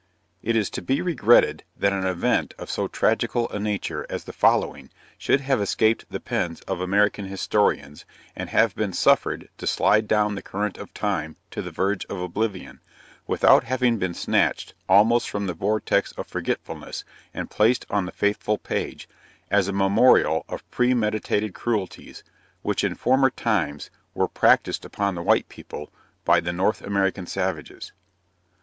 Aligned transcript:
It 0.41 0.55
is 0.55 0.71
to 0.71 0.81
be 0.81 0.99
regretted 0.99 1.63
that 1.77 1.93
an 1.93 2.07
event 2.07 2.55
of 2.57 2.71
so 2.71 2.87
tragical 2.87 3.47
a 3.51 3.59
nature 3.59 4.07
as 4.09 4.23
the 4.23 4.33
following, 4.33 4.89
should 5.15 5.41
have 5.41 5.61
escaped 5.61 6.07
the 6.09 6.19
pens 6.19 6.59
of 6.61 6.81
American 6.81 7.25
Historians, 7.25 8.03
and 8.35 8.49
have 8.49 8.73
been 8.73 8.93
suffered 8.93 9.47
to 9.59 9.67
slide 9.67 10.07
down 10.07 10.33
the 10.33 10.41
current 10.41 10.79
of 10.79 10.91
time, 10.95 11.35
to 11.51 11.61
the 11.61 11.69
verge 11.69 12.07
of 12.07 12.19
oblivion, 12.19 12.79
without 13.27 13.65
having 13.65 13.99
been 13.99 14.15
snatched 14.15 14.73
almost 14.89 15.29
from 15.29 15.45
the 15.45 15.53
vortex 15.53 16.13
of 16.13 16.25
forgetfulness, 16.25 17.03
and 17.31 17.51
placed 17.51 17.85
on 17.91 18.07
the 18.07 18.11
faithful 18.11 18.57
page, 18.57 19.07
as 19.51 19.67
a 19.67 19.71
memorial 19.71 20.45
of 20.49 20.67
premeditated 20.71 21.53
cruelties, 21.53 22.23
which, 22.63 22.83
in 22.83 22.95
former 22.95 23.29
times, 23.29 23.91
were 24.15 24.27
practised 24.27 24.83
upon 24.83 25.13
the 25.13 25.21
white 25.21 25.47
people, 25.47 25.91
by 26.25 26.39
the 26.39 26.51
North 26.51 26.81
American 26.81 27.27
Savages. 27.27 27.91